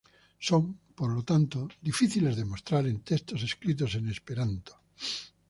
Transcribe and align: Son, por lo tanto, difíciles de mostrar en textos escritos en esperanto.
Son, 0.47 0.63
por 0.99 1.09
lo 1.15 1.21
tanto, 1.31 1.59
difíciles 1.89 2.35
de 2.39 2.49
mostrar 2.51 2.83
en 2.91 2.97
textos 3.09 3.39
escritos 3.49 3.91
en 3.99 4.05
esperanto. 4.15 4.73